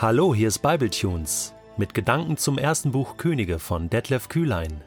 Hallo, 0.00 0.32
hier 0.32 0.46
ist 0.46 0.60
Bibletunes 0.60 1.54
mit 1.76 1.92
Gedanken 1.92 2.36
zum 2.36 2.56
ersten 2.56 2.92
Buch 2.92 3.16
Könige 3.16 3.58
von 3.58 3.90
Detlef 3.90 4.28
Kühlein. 4.28 4.80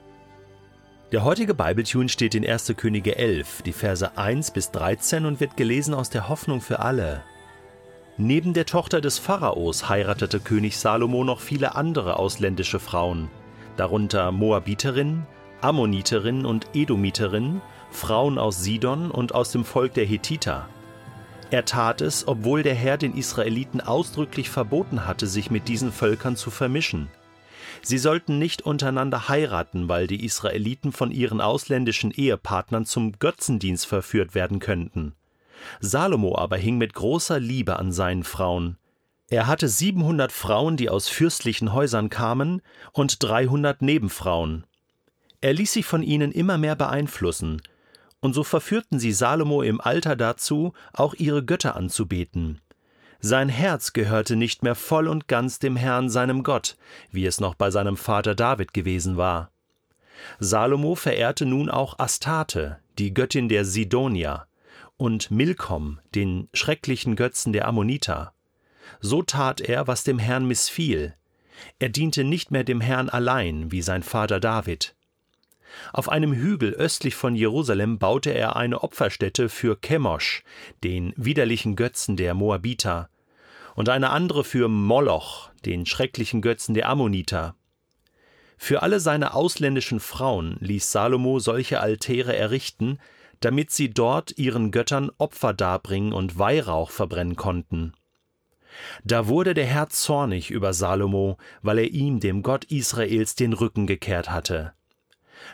Der 1.11 1.25
heutige 1.25 1.54
Bibletune 1.54 2.07
steht 2.07 2.34
in 2.34 2.47
1. 2.47 2.75
Könige 2.77 3.18
11, 3.18 3.61
die 3.63 3.73
Verse 3.73 4.18
1 4.18 4.52
bis 4.52 4.71
13 4.71 5.25
und 5.25 5.41
wird 5.41 5.57
gelesen 5.57 5.93
aus 5.93 6.11
der 6.11 6.29
Hoffnung 6.29 6.61
für 6.61 6.79
alle. 6.79 7.23
Neben 8.16 8.54
der 8.54 8.66
Tochter 8.66 9.02
des 9.02 9.20
Pharaos 9.20 9.89
heiratete 9.89 10.39
König 10.39 10.77
Salomo 10.77 11.25
noch 11.25 11.41
viele 11.41 11.75
andere 11.75 12.16
ausländische 12.16 12.80
Frauen, 12.80 13.30
darunter 13.75 14.32
Moabiterinnen, 14.32 15.28
Ammonitinnen 15.59 16.46
und 16.46 16.68
Edomiterinnen, 16.73 17.62
Frauen 17.89 18.38
aus 18.38 18.64
Sidon 18.64 19.12
und 19.12 19.36
aus 19.36 19.52
dem 19.52 19.66
Volk 19.66 19.93
der 19.93 20.05
Hethiter. 20.05 20.70
Er 21.52 21.65
tat 21.65 21.99
es, 21.99 22.25
obwohl 22.29 22.63
der 22.63 22.75
Herr 22.75 22.98
den 22.98 23.13
Israeliten 23.13 23.81
ausdrücklich 23.81 24.49
verboten 24.49 25.05
hatte, 25.05 25.27
sich 25.27 25.52
mit 25.52 25.67
diesen 25.67 25.91
Völkern 25.91 26.38
zu 26.38 26.49
vermischen. 26.49 27.09
Sie 27.81 27.98
sollten 27.98 28.39
nicht 28.39 28.62
untereinander 28.62 29.27
heiraten, 29.27 29.90
weil 29.90 30.07
die 30.07 30.23
Israeliten 30.23 30.93
von 30.93 31.12
ihren 31.12 31.41
ausländischen 31.41 32.12
Ehepartnern 32.12 32.85
zum 32.85 33.20
Götzendienst 33.20 33.85
verführt 33.85 34.34
werden 34.34 34.59
könnten. 34.59 35.13
Salomo 35.81 36.38
aber 36.38 36.55
hing 36.55 36.77
mit 36.77 36.93
großer 36.93 37.40
Liebe 37.40 37.77
an 37.77 37.91
seinen 37.91 38.23
Frauen. 38.23 38.77
Er 39.29 39.48
hatte 39.48 39.68
700 39.68 40.31
Frauen, 40.31 40.77
die 40.77 40.90
aus 40.90 41.09
fürstlichen 41.09 41.73
Häusern 41.73 42.09
kamen, 42.09 42.62
und 42.93 43.21
300 43.21 43.81
Nebenfrauen. 43.81 44.65
Er 45.41 45.54
ließ 45.54 45.73
sich 45.73 45.85
von 45.85 46.02
ihnen 46.02 46.31
immer 46.31 46.57
mehr 46.57 46.76
beeinflussen, 46.76 47.62
und 48.21 48.34
so 48.34 48.43
verführten 48.43 48.99
sie 48.99 49.11
Salomo 49.11 49.61
im 49.61 49.81
Alter 49.81 50.16
dazu, 50.16 50.73
auch 50.93 51.13
ihre 51.16 51.43
Götter 51.43 51.75
anzubeten. 51.75 52.62
Sein 53.20 53.49
Herz 53.49 53.93
gehörte 53.93 54.35
nicht 54.35 54.63
mehr 54.63 54.75
voll 54.75 55.07
und 55.07 55.27
ganz 55.27 55.59
dem 55.59 55.76
Herrn 55.76 56.09
seinem 56.09 56.41
Gott, 56.43 56.77
wie 57.12 57.26
es 57.26 57.40
noch 57.40 57.55
bei 57.55 57.70
seinem 57.70 57.98
Vater 57.98 58.34
David 58.34 58.73
gewesen 58.73 59.18
war. 59.18 59.51
Salomo 60.40 60.96
verehrte 60.96 61.46
nun 61.46 61.70
auch 61.70 61.99
Astarte, 61.99 62.79
die 62.98 63.13
Göttin 63.13 63.49
der 63.49 63.65
Sidonier, 63.65 64.47
und 64.97 65.31
Milkom, 65.31 66.00
den 66.13 66.47
schrecklichen 66.53 67.16
Götzen 67.16 67.53
der 67.53 67.68
Ammoniter. 67.68 68.34
So 69.00 69.24
tat 69.24 69.62
er, 69.62 69.88
was 69.88 70.03
dem 70.03 70.19
Herrn 70.19 70.46
missfiel. 70.46 71.16
Er 71.79 71.90
diente 71.90 72.24
nicht 72.24 72.51
mehr 72.51 72.63
dem 72.63 72.81
Herrn 72.81 73.09
allein, 73.09 73.72
wie 73.72 73.81
sein 73.81 74.03
Vater 74.03 74.40
David. 74.40 74.96
Auf 75.94 76.09
einem 76.09 76.34
Hügel 76.34 76.74
östlich 76.74 77.16
von 77.16 77.36
Jerusalem 77.36 78.00
baute 78.00 78.31
er 78.31 78.56
eine 78.56 78.84
Opferstätte 78.84 79.50
für 79.50 79.78
Chemosh, 79.80 80.44
den 80.84 81.14
widerlichen 81.16 81.75
Götzen 81.75 82.18
der 82.18 82.34
Moabiter, 82.34 83.09
und 83.75 83.90
eine 83.90 84.09
andere 84.09 84.44
für 84.44 84.68
Moloch, 84.68 85.50
den 85.66 85.86
schrecklichen 85.86 86.42
Götzen 86.42 86.74
der 86.74 86.90
Ammoniter. 86.90 87.56
Für 88.58 88.84
alle 88.84 89.00
seine 89.00 89.34
ausländischen 89.34 90.00
Frauen 90.00 90.58
ließ 90.59 90.92
Salomo 90.92 91.40
solche 91.40 91.80
Altäre 91.80 92.36
errichten, 92.36 93.00
damit 93.40 93.72
sie 93.72 93.90
dort 93.90 94.38
ihren 94.38 94.72
Göttern 94.72 95.09
Opfer 95.18 95.53
darbringen 95.53 96.14
und 96.14 96.38
Weihrauch 96.38 96.92
verbrennen 96.92 97.36
konnten. 97.36 97.94
Da 99.03 99.28
wurde 99.28 99.53
der 99.53 99.66
Herr 99.66 99.90
zornig 99.90 100.52
über 100.52 100.74
Salomo, 100.74 101.38
weil 101.62 101.80
er 101.80 101.90
ihm, 101.90 102.19
dem 102.19 102.44
Gott 102.44 102.66
Israels, 102.66 103.36
den 103.36 103.53
Rücken 103.53 103.88
gekehrt 103.88 104.30
hatte. 104.30 104.74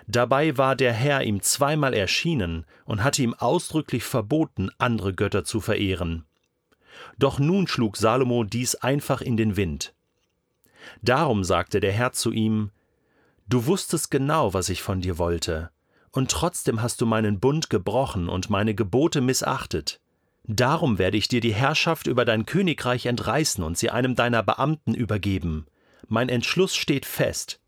Dabei 0.07 0.57
war 0.57 0.75
der 0.75 0.93
Herr 0.93 1.23
ihm 1.23 1.41
zweimal 1.41 1.93
erschienen 1.93 2.65
und 2.85 3.03
hatte 3.03 3.21
ihm 3.21 3.33
ausdrücklich 3.33 4.03
verboten, 4.03 4.69
andere 4.77 5.13
Götter 5.13 5.43
zu 5.43 5.59
verehren. 5.59 6.25
Doch 7.17 7.39
nun 7.39 7.67
schlug 7.67 7.97
Salomo 7.97 8.43
dies 8.43 8.75
einfach 8.75 9.21
in 9.21 9.37
den 9.37 9.55
Wind. 9.55 9.93
Darum 11.01 11.43
sagte 11.43 11.79
der 11.79 11.91
Herr 11.91 12.13
zu 12.13 12.31
ihm 12.31 12.71
Du 13.47 13.65
wusstest 13.65 14.11
genau, 14.11 14.53
was 14.53 14.69
ich 14.69 14.81
von 14.81 15.01
dir 15.01 15.17
wollte, 15.17 15.69
und 16.11 16.31
trotzdem 16.31 16.81
hast 16.81 16.99
du 16.99 17.05
meinen 17.05 17.39
Bund 17.39 17.69
gebrochen 17.69 18.27
und 18.27 18.49
meine 18.49 18.75
Gebote 18.75 19.21
missachtet. 19.21 20.01
Darum 20.43 20.97
werde 20.97 21.17
ich 21.17 21.27
dir 21.27 21.41
die 21.41 21.53
Herrschaft 21.53 22.07
über 22.07 22.25
dein 22.25 22.45
Königreich 22.45 23.05
entreißen 23.05 23.63
und 23.63 23.77
sie 23.77 23.89
einem 23.89 24.15
deiner 24.15 24.43
Beamten 24.43 24.93
übergeben. 24.93 25.65
Mein 26.07 26.29
Entschluss 26.29 26.75
steht 26.75 27.05
fest, 27.05 27.59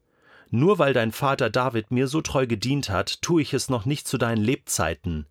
nur 0.52 0.80
weil 0.80 0.94
dein 0.94 1.12
Vater 1.12 1.50
David 1.50 1.92
mir 1.92 2.08
so 2.08 2.22
treu 2.22 2.48
gedient 2.48 2.90
hat, 2.90 3.22
tue 3.22 3.42
ich 3.42 3.54
es 3.54 3.70
noch 3.70 3.86
nicht 3.86 4.08
zu 4.08 4.18
deinen 4.18 4.44
Lebzeiten. 4.44 5.26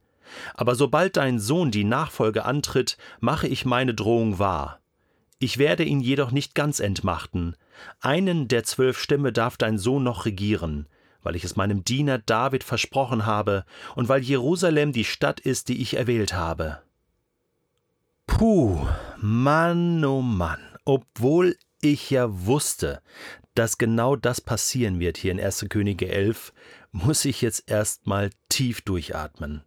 Aber 0.54 0.74
sobald 0.74 1.16
dein 1.16 1.38
Sohn 1.38 1.70
die 1.70 1.84
Nachfolge 1.84 2.44
antritt, 2.44 2.98
mache 3.20 3.48
ich 3.48 3.64
meine 3.64 3.94
Drohung 3.94 4.38
wahr. 4.38 4.80
Ich 5.38 5.58
werde 5.58 5.84
ihn 5.84 6.00
jedoch 6.00 6.30
nicht 6.30 6.54
ganz 6.54 6.80
entmachten. 6.80 7.56
Einen 8.00 8.48
der 8.48 8.64
zwölf 8.64 8.98
Stämme 8.98 9.32
darf 9.32 9.56
dein 9.56 9.78
Sohn 9.78 10.02
noch 10.02 10.26
regieren, 10.26 10.88
weil 11.22 11.36
ich 11.36 11.44
es 11.44 11.56
meinem 11.56 11.84
Diener 11.84 12.18
David 12.18 12.64
versprochen 12.64 13.24
habe 13.24 13.64
und 13.94 14.08
weil 14.08 14.22
Jerusalem 14.22 14.92
die 14.92 15.04
Stadt 15.04 15.40
ist, 15.40 15.68
die 15.68 15.80
ich 15.80 15.94
erwählt 15.94 16.34
habe. 16.34 16.82
Puh, 18.26 18.86
Mann, 19.20 20.04
oh 20.04 20.22
Mann, 20.22 20.60
obwohl 20.84 21.56
ich 21.80 22.10
ja 22.10 22.26
wusste, 22.46 23.00
dass 23.58 23.76
genau 23.76 24.14
das 24.14 24.40
passieren 24.40 25.00
wird 25.00 25.16
hier 25.16 25.32
in 25.32 25.40
1. 25.40 25.66
Könige 25.68 26.08
11, 26.08 26.52
muss 26.92 27.24
ich 27.24 27.42
jetzt 27.42 27.68
erstmal 27.68 28.30
tief 28.48 28.82
durchatmen. 28.82 29.64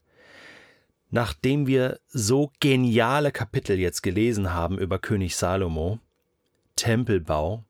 Nachdem 1.10 1.68
wir 1.68 2.00
so 2.08 2.54
geniale 2.62 3.34
Kapitel 3.34 3.78
jetzt 3.78 4.02
gelesen 4.02 4.54
haben 4.54 4.78
über 4.78 4.98
König 4.98 5.36
Salomo, 5.36 6.00
Tempelbau, 6.78 7.66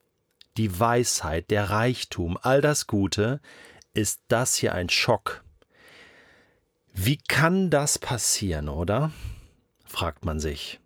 die 0.57 0.79
Weisheit, 0.79 1.49
der 1.49 1.71
Reichtum, 1.71 2.37
all 2.39 2.61
das 2.61 2.85
Gute, 2.85 3.41
ist 3.95 4.21
das 4.27 4.55
hier 4.55 4.75
ein 4.75 4.89
Schock. 4.89 5.43
Wie 6.93 7.17
kann 7.17 7.71
das 7.71 7.97
passieren, 7.97 8.69
oder? 8.69 9.11
fragt 9.85 10.23
man 10.23 10.39
sich. 10.39 10.79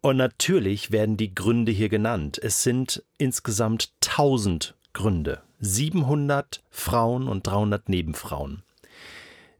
Und 0.00 0.16
natürlich 0.16 0.92
werden 0.92 1.16
die 1.16 1.34
Gründe 1.34 1.72
hier 1.72 1.88
genannt. 1.88 2.38
Es 2.42 2.62
sind 2.62 3.02
insgesamt 3.18 3.92
1000 4.06 4.74
Gründe. 4.92 5.42
700 5.60 6.62
Frauen 6.70 7.26
und 7.26 7.46
300 7.46 7.88
Nebenfrauen. 7.88 8.62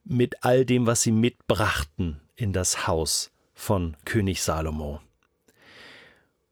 Mit 0.05 0.45
all 0.45 0.65
dem, 0.65 0.87
was 0.87 1.03
sie 1.03 1.13
mitbrachten 1.13 2.21
in 2.37 2.53
das 2.53 2.87
Haus 2.87 3.33
von 3.53 3.97
König 4.05 4.43
Salomo. 4.43 5.01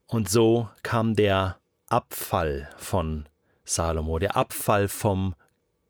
Und 0.09 0.29
so 0.29 0.69
kam 0.83 1.15
der 1.15 1.59
Abfall 1.89 2.69
von 2.77 3.29
Salomo, 3.65 4.19
der 4.19 4.37
Abfall 4.37 4.89
vom 4.89 5.35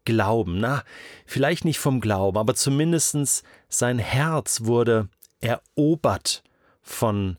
Glauben. 0.04 0.58
Na, 0.58 0.84
vielleicht 1.24 1.64
nicht 1.64 1.78
vom 1.78 2.00
Glauben, 2.00 2.36
aber 2.36 2.54
zumindest 2.54 3.42
sein 3.68 3.98
Herz 3.98 4.62
wurde 4.64 5.08
erobert 5.40 6.42
von 6.82 7.38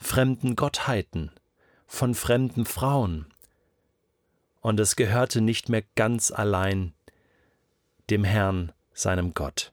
fremden 0.00 0.56
Gottheiten, 0.56 1.30
von 1.86 2.14
fremden 2.14 2.64
Frauen. 2.64 3.26
Und 4.60 4.80
es 4.80 4.96
gehörte 4.96 5.40
nicht 5.40 5.68
mehr 5.68 5.82
ganz 5.94 6.30
allein 6.30 6.92
dem 8.10 8.24
Herrn, 8.24 8.72
seinem 8.92 9.34
Gott. 9.34 9.72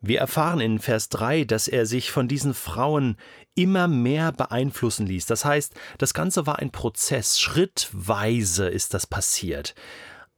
Wir 0.00 0.18
erfahren 0.18 0.60
in 0.60 0.80
Vers 0.80 1.08
3, 1.10 1.44
dass 1.44 1.68
er 1.68 1.86
sich 1.86 2.10
von 2.10 2.26
diesen 2.26 2.54
Frauen 2.54 3.16
immer 3.54 3.86
mehr 3.86 4.32
beeinflussen 4.32 5.06
ließ. 5.06 5.26
Das 5.26 5.44
heißt, 5.44 5.74
das 5.98 6.12
Ganze 6.12 6.46
war 6.46 6.58
ein 6.58 6.72
Prozess, 6.72 7.40
schrittweise 7.40 8.68
ist 8.68 8.94
das 8.94 9.06
passiert 9.06 9.74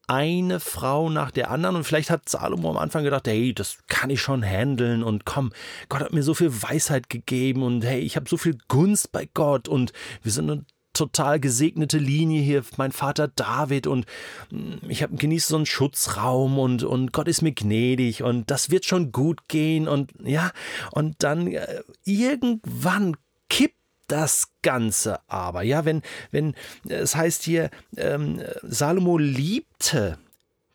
eine 0.07 0.61
Frau 0.61 1.11
nach 1.11 1.31
der 1.31 1.51
anderen. 1.51 1.77
Und 1.77 1.85
vielleicht 1.85 2.11
hat 2.11 2.29
Salomo 2.29 2.71
am 2.71 2.77
Anfang 2.77 3.05
gedacht, 3.05 3.27
hey, 3.27 3.55
das 3.55 3.79
kann 3.89 4.11
ich 4.11 4.21
schon 4.21 4.43
handeln. 4.43 5.03
Und 5.03 5.25
komm, 5.25 5.53
Gott 5.89 6.01
hat 6.01 6.13
mir 6.13 6.23
so 6.23 6.35
viel 6.35 6.51
Weisheit 6.63 7.09
gegeben. 7.09 7.63
Und 7.63 7.85
hey, 7.85 8.01
ich 8.01 8.17
habe 8.17 8.29
so 8.29 8.37
viel 8.37 8.59
Gunst 8.69 9.13
bei 9.13 9.29
Gott. 9.33 9.69
Und 9.69 9.93
wir 10.23 10.33
sind 10.33 10.51
eine 10.51 10.65
total 10.93 11.41
gesegnete 11.41 11.99
Linie 11.99 12.41
hier, 12.41 12.63
mein 12.77 12.93
Vater 12.93 13.29
David. 13.29 13.87
Und 13.87 14.07
mm, 14.51 14.89
ich 14.89 15.03
habe 15.03 15.17
genieße 15.17 15.49
so 15.49 15.57
einen 15.57 15.67
Schutzraum. 15.67 16.59
Und 16.59 16.85
und 16.85 17.13
Gott 17.13 17.29
ist 17.29 17.43
mir 17.43 17.53
gnädig. 17.53 18.23
Und 18.23 18.51
das 18.51 18.71
wird 18.71 18.85
schon 18.85 19.13
gut 19.13 19.49
gehen. 19.49 19.89
Und 19.89 20.13
ja 20.23 20.53
und 20.93 21.23
dann 21.23 21.49
äh, 21.49 21.83
irgendwann 22.05 23.17
kippt 23.49 23.84
das 24.07 24.49
Ganze 24.63 25.19
aber, 25.29 25.63
ja, 25.63 25.85
wenn, 25.85 26.03
wenn 26.31 26.55
es 26.89 27.17
heißt 27.17 27.43
hier, 27.43 27.71
ähm, 27.97 28.43
Salomo 28.63 29.19
liebte 29.19 30.19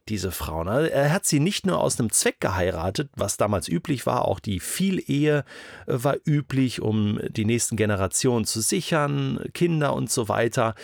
diese 0.09 0.31
Frau. 0.31 0.63
Ne? 0.63 0.89
Er 0.89 1.13
hat 1.13 1.25
sie 1.25 1.39
nicht 1.39 1.65
nur 1.65 1.79
aus 1.79 1.99
einem 1.99 2.11
Zweck 2.11 2.39
geheiratet, 2.39 3.09
was 3.15 3.37
damals 3.37 3.67
üblich 3.67 4.05
war, 4.05 4.25
auch 4.25 4.39
die 4.39 4.59
Vielehe 4.59 5.45
äh, 5.85 5.93
war 6.03 6.15
üblich, 6.25 6.81
um 6.81 7.19
die 7.29 7.45
nächsten 7.45 7.77
Generationen 7.77 8.45
zu 8.45 8.61
sichern, 8.61 9.39
Kinder 9.53 9.93
und 9.93 10.11
so 10.11 10.27
weiter. 10.27 10.75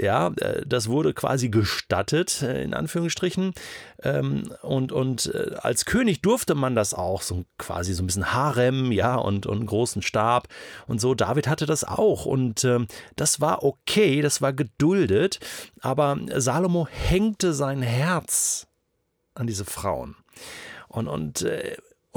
Ja, 0.00 0.28
äh, 0.36 0.64
das 0.64 0.88
wurde 0.88 1.12
quasi 1.12 1.48
gestattet, 1.48 2.42
äh, 2.42 2.62
in 2.62 2.74
Anführungsstrichen. 2.74 3.52
Ähm, 4.02 4.52
und, 4.62 4.92
und 4.92 5.34
äh, 5.34 5.56
als 5.56 5.84
König 5.84 6.22
durfte 6.22 6.54
man 6.54 6.74
das 6.74 6.94
auch, 6.94 7.22
so 7.22 7.44
quasi 7.58 7.94
so 7.94 8.02
ein 8.02 8.06
bisschen 8.06 8.32
Harem, 8.32 8.92
ja, 8.92 9.16
und, 9.16 9.46
und 9.46 9.58
einen 9.58 9.66
großen 9.66 10.02
Stab 10.02 10.48
und 10.86 11.00
so. 11.00 11.14
David 11.14 11.48
hatte 11.48 11.66
das 11.66 11.82
auch. 11.82 12.26
Und 12.26 12.64
ähm, 12.64 12.86
das 13.16 13.40
war 13.40 13.64
okay, 13.64 14.22
das 14.22 14.40
war 14.40 14.52
geduldet. 14.52 15.40
Aber 15.80 16.16
Salomo 16.36 16.86
hängte 16.90 17.52
sein 17.52 17.82
Herz 17.82 18.68
an 19.34 19.46
diese 19.46 19.64
Frauen. 19.64 20.16
Und, 20.88 21.08
und 21.08 21.46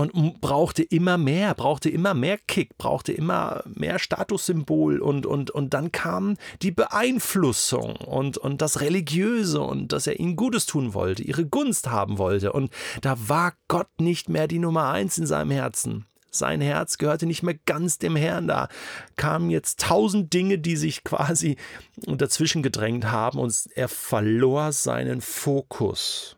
und 0.02 0.42
brauchte 0.42 0.82
immer 0.82 1.18
mehr, 1.18 1.54
brauchte 1.54 1.90
immer 1.90 2.14
mehr 2.14 2.38
Kick, 2.38 2.78
brauchte 2.78 3.14
immer 3.14 3.64
mehr 3.66 4.00
Statussymbol 4.00 5.00
und, 5.00 5.26
und, 5.26 5.52
und 5.52 5.74
dann 5.74 5.92
kam 5.92 6.38
die 6.62 6.72
Beeinflussung 6.72 7.96
und, 7.98 8.38
und 8.38 8.62
das 8.62 8.82
Religiöse 8.82 9.62
und 9.62 9.92
dass 9.92 10.08
er 10.08 10.20
ihnen 10.20 10.36
Gutes 10.36 10.66
tun 10.66 10.94
wollte, 10.94 11.24
ihre 11.24 11.46
Gunst 11.46 11.90
haben 11.90 12.18
wollte 12.18 12.52
und 12.52 12.72
da 13.02 13.16
war 13.28 13.54
Gott 13.68 13.90
nicht 14.00 14.28
mehr 14.28 14.48
die 14.48 14.60
Nummer 14.60 14.90
eins 14.90 15.18
in 15.18 15.28
seinem 15.28 15.52
Herzen. 15.52 16.06
Sein 16.34 16.62
Herz 16.62 16.98
gehörte 16.98 17.26
nicht 17.26 17.44
mehr 17.44 17.60
ganz 17.66 17.98
dem 17.98 18.16
Herrn. 18.16 18.48
Da 18.48 18.70
kamen 19.18 19.50
jetzt 19.50 19.82
tausend 19.82 20.34
Dinge, 20.34 20.58
die 20.58 20.78
sich 20.78 21.04
quasi 21.04 21.58
dazwischen 21.98 22.64
gedrängt 22.64 23.12
haben 23.12 23.38
und 23.38 23.54
er 23.76 23.90
verlor 23.90 24.72
seinen 24.72 25.20
Fokus 25.20 26.38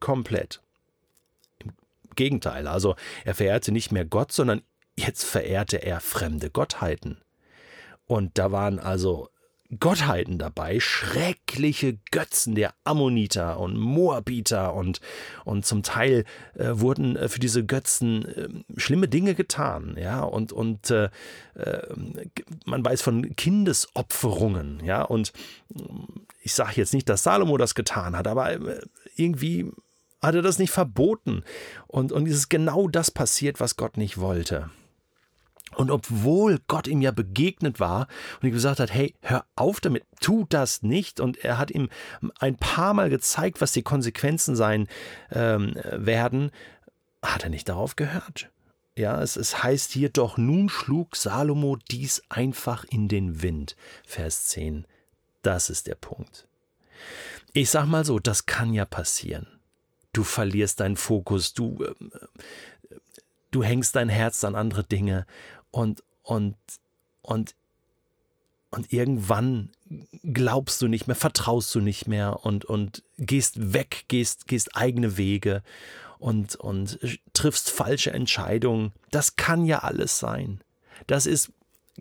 komplett. 0.00 0.62
Gegenteil. 2.18 2.66
Also 2.66 2.96
er 3.24 3.34
verehrte 3.34 3.72
nicht 3.72 3.92
mehr 3.92 4.04
Gott, 4.04 4.32
sondern 4.32 4.60
jetzt 4.96 5.24
verehrte 5.24 5.78
er 5.78 6.00
fremde 6.00 6.50
Gottheiten. 6.50 7.22
Und 8.06 8.36
da 8.36 8.52
waren 8.52 8.78
also 8.78 9.28
Gottheiten 9.78 10.38
dabei, 10.38 10.80
schreckliche 10.80 11.98
Götzen 12.10 12.54
der 12.54 12.72
Ammoniter 12.84 13.60
und 13.60 13.76
Moabiter 13.76 14.72
und, 14.74 15.00
und 15.44 15.66
zum 15.66 15.82
Teil 15.82 16.24
äh, 16.54 16.70
wurden 16.72 17.16
äh, 17.16 17.28
für 17.28 17.38
diese 17.38 17.66
Götzen 17.66 18.24
äh, 18.24 18.48
schlimme 18.80 19.08
Dinge 19.08 19.34
getan, 19.34 19.96
ja, 20.00 20.22
und, 20.22 20.52
und 20.52 20.90
äh, 20.90 21.10
äh, 21.54 21.86
man 22.64 22.82
weiß 22.82 23.02
von 23.02 23.36
Kindesopferungen, 23.36 24.82
ja, 24.84 25.02
und 25.02 25.34
ich 26.42 26.54
sage 26.54 26.72
jetzt 26.76 26.94
nicht, 26.94 27.08
dass 27.10 27.22
Salomo 27.22 27.58
das 27.58 27.74
getan 27.74 28.16
hat, 28.16 28.26
aber 28.26 28.52
äh, 28.52 28.80
irgendwie 29.16 29.70
hat 30.22 30.34
er 30.34 30.42
das 30.42 30.58
nicht 30.58 30.70
verboten. 30.70 31.42
Und, 31.86 32.12
und 32.12 32.26
es 32.26 32.34
ist 32.34 32.48
genau 32.48 32.88
das 32.88 33.10
passiert, 33.10 33.60
was 33.60 33.76
Gott 33.76 33.96
nicht 33.96 34.18
wollte. 34.18 34.70
Und 35.76 35.90
obwohl 35.90 36.58
Gott 36.66 36.88
ihm 36.88 37.02
ja 37.02 37.10
begegnet 37.10 37.78
war 37.78 38.08
und 38.40 38.48
ihm 38.48 38.54
gesagt 38.54 38.80
hat, 38.80 38.92
hey, 38.92 39.14
hör 39.20 39.44
auf 39.54 39.80
damit, 39.80 40.04
tu 40.20 40.46
das 40.48 40.82
nicht. 40.82 41.20
Und 41.20 41.44
er 41.44 41.58
hat 41.58 41.70
ihm 41.70 41.88
ein 42.40 42.56
paar 42.56 42.94
Mal 42.94 43.10
gezeigt, 43.10 43.60
was 43.60 43.72
die 43.72 43.82
Konsequenzen 43.82 44.56
sein 44.56 44.88
ähm, 45.30 45.74
werden, 45.92 46.50
hat 47.22 47.44
er 47.44 47.50
nicht 47.50 47.68
darauf 47.68 47.96
gehört. 47.96 48.50
Ja, 48.96 49.22
es, 49.22 49.36
es 49.36 49.62
heißt 49.62 49.92
hier 49.92 50.08
doch, 50.08 50.36
nun 50.38 50.68
schlug 50.68 51.14
Salomo 51.14 51.76
dies 51.90 52.22
einfach 52.28 52.84
in 52.84 53.06
den 53.06 53.42
Wind. 53.42 53.76
Vers 54.04 54.46
10. 54.46 54.86
Das 55.42 55.70
ist 55.70 55.86
der 55.86 55.94
Punkt. 55.94 56.48
Ich 57.52 57.70
sag 57.70 57.86
mal 57.86 58.04
so, 58.04 58.18
das 58.18 58.46
kann 58.46 58.74
ja 58.74 58.84
passieren 58.84 59.57
du 60.18 60.24
verlierst 60.24 60.80
deinen 60.80 60.96
Fokus, 60.96 61.54
du, 61.54 61.84
ähm, 61.84 62.12
äh, 62.90 62.96
du 63.52 63.62
hängst 63.62 63.94
dein 63.94 64.08
Herz 64.08 64.42
an 64.44 64.56
andere 64.56 64.82
Dinge 64.82 65.26
und, 65.70 66.02
und, 66.22 66.56
und, 67.22 67.54
und 68.70 68.92
irgendwann 68.92 69.70
glaubst 70.24 70.82
du 70.82 70.88
nicht 70.88 71.06
mehr, 71.06 71.16
vertraust 71.16 71.74
du 71.74 71.80
nicht 71.80 72.08
mehr 72.08 72.44
und, 72.44 72.64
und 72.64 73.04
gehst 73.16 73.72
weg, 73.72 74.06
gehst, 74.08 74.48
gehst 74.48 74.76
eigene 74.76 75.16
Wege 75.16 75.62
und, 76.18 76.56
und 76.56 76.98
triffst 77.32 77.70
falsche 77.70 78.10
Entscheidungen. 78.10 78.92
Das 79.12 79.36
kann 79.36 79.64
ja 79.64 79.78
alles 79.78 80.18
sein. 80.18 80.60
Das 81.06 81.26
ist 81.26 81.52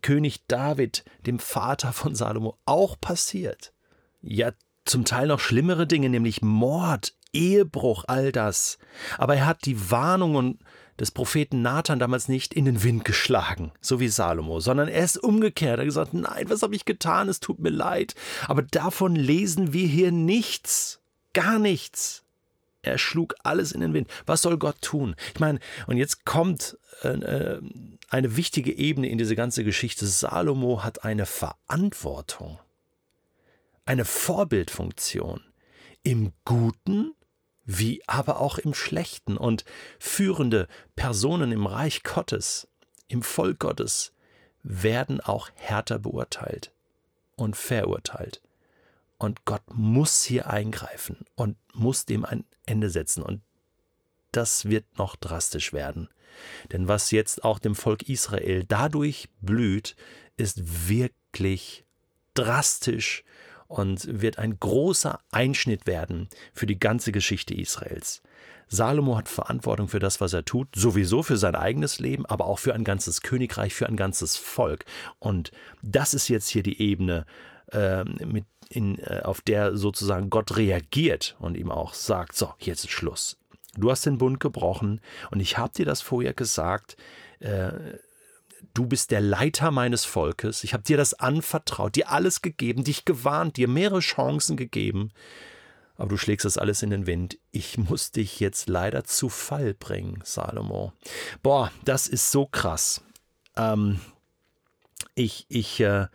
König 0.01 0.45
David, 0.47 1.05
dem 1.25 1.39
Vater 1.39 1.93
von 1.93 2.15
Salomo, 2.15 2.57
auch 2.65 2.99
passiert. 2.99 3.73
Ja, 4.21 4.51
zum 4.85 5.05
Teil 5.05 5.27
noch 5.27 5.39
schlimmere 5.39 5.85
Dinge, 5.85 6.09
nämlich 6.09 6.41
Mord, 6.41 7.13
Ehebruch, 7.33 8.05
all 8.07 8.31
das. 8.31 8.77
Aber 9.17 9.35
er 9.35 9.45
hat 9.45 9.65
die 9.65 9.91
Warnungen 9.91 10.59
des 10.99 11.11
Propheten 11.11 11.61
Nathan 11.61 11.99
damals 11.99 12.27
nicht 12.27 12.53
in 12.53 12.65
den 12.65 12.83
Wind 12.83 13.05
geschlagen, 13.05 13.71
so 13.81 13.99
wie 13.99 14.07
Salomo, 14.07 14.59
sondern 14.59 14.87
er 14.87 15.03
ist 15.03 15.17
umgekehrt. 15.17 15.77
Er 15.77 15.81
hat 15.81 15.85
gesagt, 15.85 16.13
nein, 16.13 16.49
was 16.49 16.63
habe 16.63 16.75
ich 16.75 16.85
getan? 16.85 17.29
Es 17.29 17.39
tut 17.39 17.59
mir 17.59 17.69
leid. 17.69 18.15
Aber 18.47 18.63
davon 18.63 19.15
lesen 19.15 19.73
wir 19.73 19.87
hier 19.87 20.11
nichts. 20.11 20.99
Gar 21.33 21.59
nichts. 21.59 22.23
Er 22.81 22.97
schlug 22.97 23.35
alles 23.43 23.71
in 23.71 23.81
den 23.81 23.93
Wind. 23.93 24.09
Was 24.25 24.41
soll 24.41 24.57
Gott 24.57 24.81
tun? 24.81 25.15
Ich 25.33 25.39
meine, 25.39 25.59
und 25.87 25.97
jetzt 25.97 26.25
kommt 26.25 26.77
äh, 27.03 27.09
äh 27.09 27.61
eine 28.09 28.37
wichtige 28.37 28.71
Ebene 28.71 29.09
in 29.09 29.17
diese 29.17 29.35
ganze 29.35 29.65
Geschichte. 29.65 30.07
Salomo 30.07 30.83
hat 30.83 31.03
eine 31.03 31.25
Verantwortung, 31.25 32.57
eine 33.85 34.05
Vorbildfunktion 34.05 35.41
im 36.03 36.31
Guten 36.45 37.16
wie 37.67 38.01
aber 38.07 38.39
auch 38.39 38.57
im 38.57 38.73
Schlechten. 38.73 39.37
Und 39.37 39.63
führende 39.99 40.67
Personen 40.95 41.51
im 41.51 41.67
Reich 41.67 42.01
Gottes, 42.01 42.67
im 43.07 43.21
Volk 43.21 43.59
Gottes, 43.59 44.13
werden 44.63 45.21
auch 45.21 45.49
härter 45.53 45.99
beurteilt 45.99 46.71
und 47.35 47.55
verurteilt. 47.55 48.41
Und 49.19 49.45
Gott 49.45 49.63
muss 49.71 50.23
hier 50.23 50.49
eingreifen 50.49 51.25
und 51.35 51.57
muss 51.73 52.05
dem 52.05 52.25
ein 52.25 52.45
Ende 52.65 52.89
setzen. 52.89 53.21
Und 53.21 53.41
das 54.31 54.65
wird 54.65 54.97
noch 54.97 55.15
drastisch 55.15 55.73
werden. 55.73 56.09
Denn 56.71 56.87
was 56.87 57.11
jetzt 57.11 57.43
auch 57.43 57.59
dem 57.59 57.75
Volk 57.75 58.03
Israel 58.09 58.63
dadurch 58.63 59.29
blüht, 59.41 59.95
ist 60.37 60.87
wirklich 60.87 61.85
drastisch 62.35 63.23
und 63.67 64.21
wird 64.21 64.39
ein 64.39 64.59
großer 64.59 65.19
Einschnitt 65.31 65.87
werden 65.87 66.29
für 66.53 66.65
die 66.65 66.79
ganze 66.79 67.11
Geschichte 67.11 67.53
Israels. 67.53 68.21
Salomo 68.69 69.17
hat 69.17 69.29
Verantwortung 69.29 69.87
für 69.87 69.99
das, 69.99 70.19
was 70.19 70.33
er 70.33 70.43
tut, 70.43 70.67
sowieso 70.75 71.23
für 71.23 71.37
sein 71.37 71.55
eigenes 71.55 71.99
Leben, 71.99 72.25
aber 72.25 72.45
auch 72.45 72.59
für 72.59 72.73
ein 72.73 72.83
ganzes 72.83 73.21
Königreich, 73.21 73.73
für 73.73 73.87
ein 73.87 73.95
ganzes 73.95 74.35
Volk. 74.35 74.85
Und 75.19 75.51
das 75.81 76.13
ist 76.13 76.27
jetzt 76.27 76.49
hier 76.49 76.63
die 76.63 76.81
Ebene, 76.81 77.25
äh, 77.71 78.03
mit 78.03 78.45
in, 78.69 78.99
äh, 78.99 79.21
auf 79.23 79.41
der 79.41 79.77
sozusagen 79.77 80.29
Gott 80.29 80.57
reagiert 80.57 81.37
und 81.39 81.55
ihm 81.55 81.71
auch 81.71 81.93
sagt, 81.93 82.35
so, 82.35 82.53
jetzt 82.59 82.83
ist 82.83 82.91
Schluss. 82.91 83.37
Du 83.77 83.91
hast 83.91 84.05
den 84.05 84.17
Bund 84.17 84.39
gebrochen 84.39 85.01
und 85.31 85.39
ich 85.39 85.57
habe 85.57 85.73
dir 85.73 85.85
das 85.85 86.01
vorher 86.01 86.33
gesagt, 86.33 86.97
äh, 87.39 87.71
du 88.73 88.85
bist 88.85 89.11
der 89.11 89.21
Leiter 89.21 89.71
meines 89.71 90.05
Volkes, 90.05 90.63
ich 90.63 90.73
habe 90.73 90.83
dir 90.83 90.97
das 90.97 91.13
anvertraut, 91.13 91.95
dir 91.95 92.09
alles 92.09 92.41
gegeben, 92.41 92.83
dich 92.83 93.05
gewarnt, 93.05 93.57
dir 93.57 93.67
mehrere 93.67 93.99
Chancen 93.99 94.57
gegeben, 94.57 95.11
aber 95.97 96.09
du 96.09 96.17
schlägst 96.17 96.45
das 96.45 96.57
alles 96.57 96.83
in 96.83 96.91
den 96.91 97.07
Wind. 97.07 97.39
Ich 97.51 97.77
muss 97.77 98.11
dich 98.11 98.39
jetzt 98.39 98.69
leider 98.69 99.03
zu 99.03 99.29
Fall 99.29 99.73
bringen, 99.73 100.21
Salomo. 100.23 100.93
Boah, 101.41 101.71
das 101.85 102.07
ist 102.07 102.31
so 102.31 102.45
krass. 102.45 103.01
Ähm, 103.55 103.99
ich, 105.15 105.47
ich, 105.49 105.79
äh, 105.79 106.07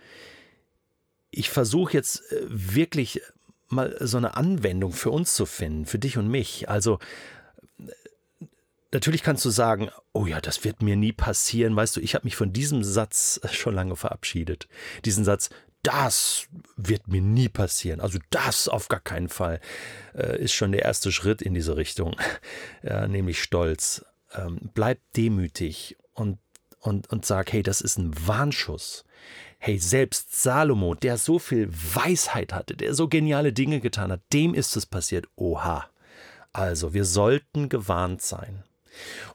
ich 1.32 1.50
versuche 1.50 1.94
jetzt 1.94 2.30
äh, 2.30 2.46
wirklich 2.48 3.20
mal 3.68 3.96
so 4.00 4.18
eine 4.18 4.36
Anwendung 4.36 4.92
für 4.92 5.10
uns 5.10 5.34
zu 5.34 5.46
finden, 5.46 5.86
für 5.86 5.98
dich 5.98 6.16
und 6.16 6.28
mich. 6.28 6.68
Also 6.68 7.00
Natürlich 8.92 9.22
kannst 9.22 9.44
du 9.44 9.50
sagen, 9.50 9.90
oh 10.12 10.26
ja, 10.26 10.40
das 10.40 10.64
wird 10.64 10.82
mir 10.82 10.96
nie 10.96 11.12
passieren. 11.12 11.74
Weißt 11.74 11.96
du, 11.96 12.00
ich 12.00 12.14
habe 12.14 12.26
mich 12.26 12.36
von 12.36 12.52
diesem 12.52 12.84
Satz 12.84 13.40
schon 13.50 13.74
lange 13.74 13.96
verabschiedet. 13.96 14.68
Diesen 15.04 15.24
Satz, 15.24 15.48
das 15.82 16.46
wird 16.76 17.08
mir 17.08 17.22
nie 17.22 17.48
passieren. 17.48 18.00
Also 18.00 18.18
das 18.30 18.68
auf 18.68 18.88
gar 18.88 19.00
keinen 19.00 19.28
Fall 19.28 19.60
äh, 20.14 20.38
ist 20.40 20.52
schon 20.52 20.72
der 20.72 20.82
erste 20.82 21.10
Schritt 21.10 21.42
in 21.42 21.54
diese 21.54 21.76
Richtung, 21.76 22.16
ja, 22.82 23.08
nämlich 23.08 23.42
Stolz. 23.42 24.04
Ähm, 24.34 24.70
bleib 24.74 25.00
demütig 25.16 25.96
und, 26.12 26.38
und, 26.78 27.10
und 27.10 27.24
sag, 27.24 27.52
hey, 27.52 27.62
das 27.62 27.80
ist 27.80 27.98
ein 27.98 28.14
Warnschuss. 28.26 29.04
Hey, 29.58 29.78
selbst 29.78 30.34
Salomo, 30.42 30.94
der 30.94 31.16
so 31.16 31.38
viel 31.38 31.68
Weisheit 31.70 32.52
hatte, 32.52 32.76
der 32.76 32.94
so 32.94 33.08
geniale 33.08 33.52
Dinge 33.52 33.80
getan 33.80 34.12
hat, 34.12 34.20
dem 34.32 34.54
ist 34.54 34.76
es 34.76 34.86
passiert. 34.86 35.26
Oha. 35.36 35.88
Also, 36.52 36.92
wir 36.92 37.06
sollten 37.06 37.68
gewarnt 37.68 38.20
sein. 38.20 38.64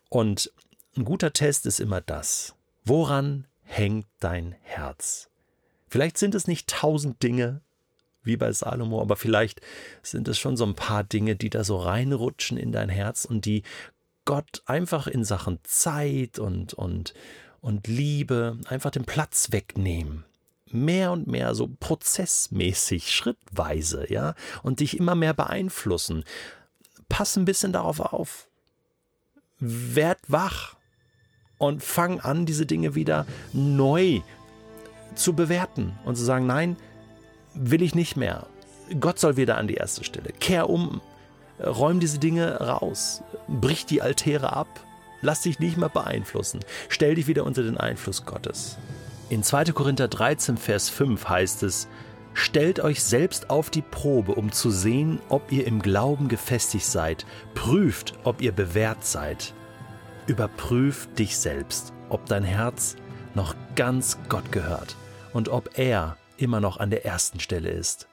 Und 0.10 0.52
ein 0.96 1.06
guter 1.06 1.34
Test 1.34 1.66
ist 1.66 1.80
immer 1.80 2.02
das. 2.02 2.56
Woran 2.84 3.46
hängt 3.64 4.08
dein 4.20 4.56
Herz? 4.62 5.30
Vielleicht 5.88 6.18
sind 6.18 6.36
es 6.36 6.48
nicht 6.48 6.68
tausend 6.70 7.22
Dinge, 7.24 7.62
wie 8.24 8.38
bei 8.38 8.52
Salomo, 8.52 9.02
aber 9.02 9.16
vielleicht 9.16 9.62
sind 10.04 10.28
es 10.28 10.38
schon 10.38 10.58
so 10.58 10.66
ein 10.66 10.76
paar 10.76 11.04
Dinge, 11.04 11.36
die 11.36 11.50
da 11.50 11.64
so 11.64 11.78
reinrutschen 11.78 12.58
in 12.58 12.72
dein 12.72 12.90
Herz 12.90 13.26
und 13.26 13.46
die 13.46 13.64
Gott 14.26 14.62
einfach 14.66 15.08
in 15.08 15.24
Sachen 15.24 15.60
Zeit 15.64 16.38
und, 16.38 16.74
und, 16.74 17.14
und 17.62 17.88
Liebe 17.88 18.58
einfach 18.68 18.92
den 18.92 19.06
Platz 19.06 19.52
wegnehmen. 19.52 20.26
mehr 20.72 21.12
und 21.12 21.28
mehr 21.28 21.56
so 21.56 21.70
prozessmäßig, 21.80 23.12
schrittweise, 23.12 24.12
ja, 24.12 24.36
und 24.64 24.82
dich 24.82 24.98
immer 24.98 25.16
mehr 25.16 25.34
beeinflussen. 25.34 26.24
Pass 27.10 27.38
ein 27.38 27.46
bisschen 27.46 27.72
darauf 27.72 28.00
auf. 28.02 28.50
Werd 29.60 30.20
wach 30.28 30.76
und 31.58 31.84
fang 31.84 32.20
an, 32.20 32.46
diese 32.46 32.66
Dinge 32.66 32.96
wieder 32.96 33.26
neu 33.54 34.22
zu 35.16 35.34
bewerten 35.34 35.98
und 36.06 36.16
zu 36.16 36.24
sagen, 36.24 36.46
nein, 36.46 36.78
will 37.54 37.82
ich 37.82 37.96
nicht 37.96 38.16
mehr. 38.16 38.46
Gott 39.00 39.20
soll 39.20 39.38
wieder 39.38 39.58
an 39.58 39.68
die 39.68 39.76
erste 39.76 40.04
Stelle. 40.04 40.32
Kehr 40.40 40.70
um, 40.70 41.02
räum 41.60 42.00
diese 42.00 42.20
Dinge 42.20 42.60
raus, 42.60 43.24
brich 43.48 43.86
die 43.86 44.02
Altäre 44.02 44.54
ab, 44.54 44.68
lass 45.22 45.42
dich 45.42 45.60
nicht 45.60 45.78
mehr 45.78 45.90
beeinflussen, 45.90 46.60
stell 46.90 47.16
dich 47.16 47.28
wieder 47.28 47.44
unter 47.44 47.64
den 47.64 47.78
Einfluss 47.78 48.26
Gottes. 48.26 48.78
In 49.30 49.44
2. 49.44 49.66
Korinther 49.66 50.08
13, 50.08 50.58
Vers 50.58 50.90
5 50.90 51.28
heißt 51.28 51.64
es, 51.64 51.88
Stellt 52.40 52.80
euch 52.80 53.04
selbst 53.04 53.50
auf 53.50 53.72
die 53.72 53.82
Probe, 53.82 54.36
um 54.36 54.52
zu 54.52 54.70
sehen, 54.70 55.20
ob 55.28 55.52
ihr 55.52 55.66
im 55.66 55.82
Glauben 55.82 56.28
gefestigt 56.28 56.86
seid. 56.86 57.26
Prüft, 57.56 58.14
ob 58.26 58.42
ihr 58.42 58.52
bewährt 58.52 59.04
seid. 59.04 59.56
Überprüf 60.28 61.12
dich 61.16 61.36
selbst, 61.36 61.94
ob 62.10 62.28
dein 62.28 62.44
Herz 62.44 62.96
noch 63.34 63.56
ganz 63.76 64.20
Gott 64.30 64.52
gehört 64.52 64.96
und 65.34 65.50
ob 65.50 65.80
er 65.80 66.16
immer 66.38 66.60
noch 66.60 66.78
an 66.80 66.92
der 66.92 67.06
ersten 67.06 67.40
Stelle 67.40 67.72
ist. 67.72 68.08